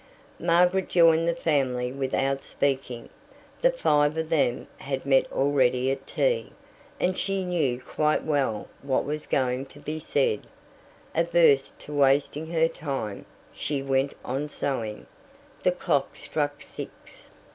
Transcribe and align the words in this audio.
Margaret 0.39 0.89
joined 0.89 1.27
the 1.27 1.35
family 1.35 1.91
without 1.91 2.43
speaking; 2.43 3.09
the 3.61 3.69
five 3.71 4.17
of 4.17 4.29
them 4.29 4.65
had 4.77 5.05
met 5.05 5.31
already 5.31 5.91
at 5.91 6.07
tea, 6.07 6.53
and 6.99 7.15
she 7.15 7.45
knew 7.45 7.79
quite 7.79 8.23
well 8.23 8.67
what 8.81 9.05
was 9.05 9.27
going 9.27 9.67
to 9.67 9.79
be 9.79 9.99
said. 9.99 10.47
Averse 11.13 11.69
to 11.77 11.93
wasting 11.93 12.47
her 12.51 12.67
time, 12.67 13.25
she 13.53 13.83
went 13.83 14.15
on 14.25 14.49
sewing. 14.49 15.05
The 15.61 15.71
clock 15.71 16.15
struck 16.15 16.63
six. 16.63 17.29